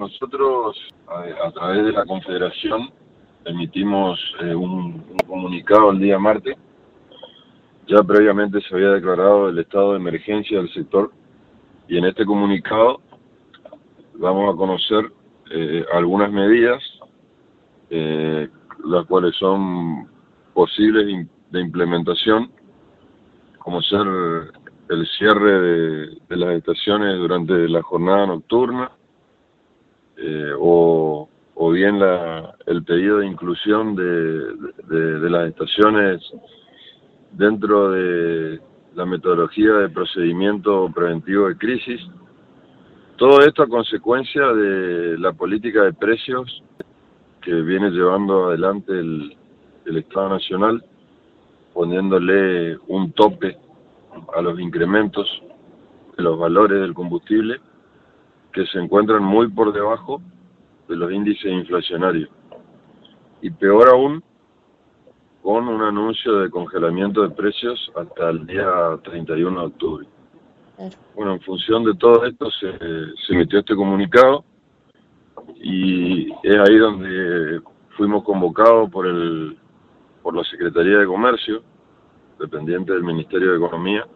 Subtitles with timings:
[0.00, 0.78] Nosotros,
[1.08, 2.88] a, través de la Confederación,
[3.44, 6.56] emitimos eh, un, comunicado el día martes.
[7.86, 11.12] Ya previamente se había declarado el estado de emergencia del sector
[11.86, 13.02] y en este comunicado
[14.14, 15.12] vamos a conocer
[15.50, 16.82] eh, algunas medidas,
[17.90, 18.48] eh,
[18.86, 20.08] las cuales son
[20.54, 22.50] posibles de implementación,
[23.58, 24.06] como ser
[24.88, 25.60] el cierre
[26.26, 28.92] de las estaciones durante la jornada nocturna,
[30.22, 31.28] eh, o,
[31.72, 36.20] bien la, el pedido de inclusión de, las estaciones
[37.32, 38.60] dentro de
[38.94, 42.00] la metodología de procedimiento preventivo de crisis.
[43.16, 46.62] Todo esto a consecuencia de la política de precios
[47.40, 49.36] que viene llevando adelante el,
[49.86, 50.84] el Estado Nacional,
[51.72, 53.56] poniéndole un tope
[54.34, 55.26] a los incrementos
[56.16, 57.60] de los valores del combustible
[58.52, 60.20] que se encuentran muy por debajo
[60.88, 62.28] de los índices inflacionarios.
[63.42, 64.22] Y peor aún,
[65.42, 70.06] con un anuncio de congelamiento de precios hasta el día 31 de octubre.
[71.14, 72.72] Bueno, en función de todo esto se,
[73.26, 74.44] se emitió este comunicado
[75.56, 77.60] y es ahí donde
[77.96, 79.58] fuimos convocados por el
[80.22, 81.62] por la Secretaría de Comercio,
[82.38, 84.06] dependiente del Ministerio de Economía,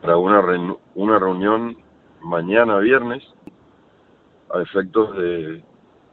[0.00, 0.40] para una,
[0.94, 1.76] una reunión
[2.20, 3.22] mañana viernes
[4.52, 5.62] a efectos de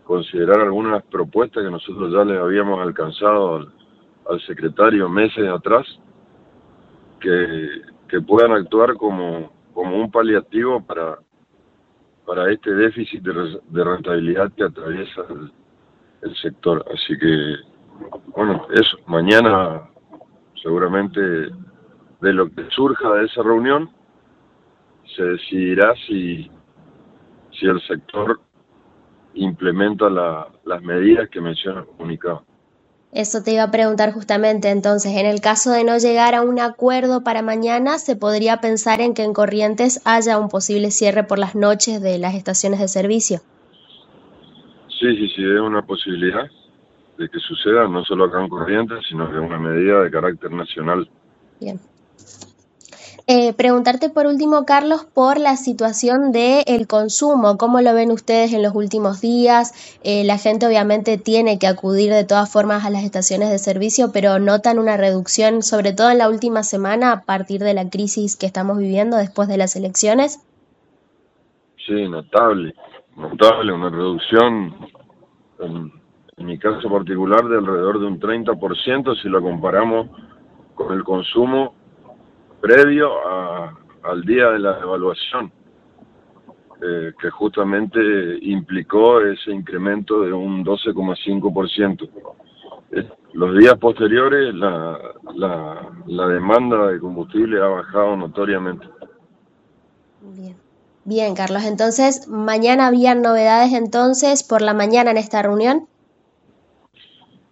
[0.04, 3.56] considerar algunas propuestas que nosotros ya les habíamos alcanzado
[4.28, 5.86] al, secretario meses atrás,
[7.20, 7.70] que,
[8.08, 11.20] que puedan actuar como, como un paliativo para,
[12.26, 15.52] para este déficit de, rentabilidad que atraviesa el,
[16.22, 16.86] el sector.
[16.94, 17.56] Así que,
[18.36, 19.90] bueno, eso, mañana
[20.64, 23.90] seguramente de lo que surja de esa reunión,
[25.16, 26.50] se decidirá si,
[27.64, 28.42] si el sector
[29.36, 32.44] implementa las medidas que menciona el comunicado.
[33.14, 36.60] Eso te iba a preguntar justamente entonces, en el caso de no llegar a un
[36.60, 41.40] acuerdo para mañana, ¿se podría pensar en que en Corrientes haya un posible cierre por
[41.40, 43.40] las noches de las estaciones de servicio?
[45.00, 46.50] Sí, sí, sí, es una posibilidad
[47.18, 50.52] de que suceda, no solo acá en Corrientes, sino que es una medida de carácter
[50.52, 51.08] nacional.
[51.62, 51.80] Bien.
[53.26, 57.58] Eh, preguntarte por último, Carlos, por la situación del consumo.
[57.58, 59.98] ¿Cómo lo ven ustedes en los últimos días?
[60.04, 64.12] Eh, la gente obviamente tiene que acudir de todas formas a las estaciones de servicio,
[64.12, 68.36] pero notan una reducción, sobre todo en la última semana, a partir de la crisis
[68.36, 70.46] que estamos viviendo después de las elecciones.
[71.88, 72.76] Sí, notable,
[73.16, 74.76] notable, una reducción,
[75.62, 75.92] en,
[76.36, 80.10] en mi caso particular, de alrededor de un 30% si lo comparamos
[80.76, 81.74] con el consumo
[82.64, 83.12] previo
[84.04, 85.52] al día de la evaluación,
[86.82, 88.00] eh, que justamente
[88.42, 92.10] implicó ese incremento de un 12,5%.
[92.92, 94.98] Eh, los días posteriores la,
[95.36, 98.88] la, demanda de combustible ha bajado notoriamente.
[100.22, 100.56] Bien.
[101.04, 101.66] Bien, Carlos.
[101.66, 105.90] Entonces, mañana habían novedades entonces por la mañana en esta reunión.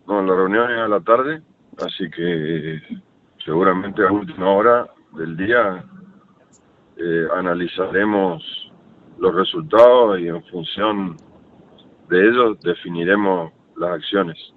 [0.07, 1.41] No, la reunión es a la tarde,
[1.85, 2.81] así que
[3.43, 5.83] seguramente a última hora del día
[6.97, 8.43] eh, analizaremos
[9.17, 11.17] los resultados y en función
[12.09, 14.53] de ellos definiremos las acciones.